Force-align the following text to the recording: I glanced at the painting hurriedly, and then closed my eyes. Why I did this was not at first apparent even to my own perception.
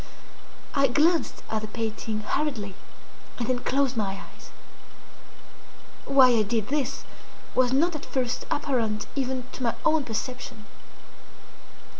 I 0.73 0.87
glanced 0.87 1.43
at 1.51 1.61
the 1.61 1.67
painting 1.67 2.21
hurriedly, 2.21 2.73
and 3.37 3.45
then 3.47 3.59
closed 3.59 3.95
my 3.95 4.19
eyes. 4.33 4.49
Why 6.05 6.29
I 6.31 6.41
did 6.41 6.69
this 6.69 7.03
was 7.53 7.71
not 7.71 7.95
at 7.95 8.05
first 8.07 8.47
apparent 8.49 9.05
even 9.15 9.43
to 9.51 9.61
my 9.61 9.75
own 9.85 10.03
perception. 10.03 10.65